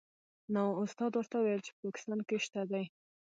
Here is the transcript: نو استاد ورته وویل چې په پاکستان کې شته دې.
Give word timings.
نو 0.53 0.63
استاد 0.83 1.11
ورته 1.15 1.35
وویل 1.37 1.61
چې 1.65 1.71
په 1.73 1.79
پاکستان 1.85 2.19
کې 2.27 2.37
شته 2.45 2.61
دې. 2.71 2.83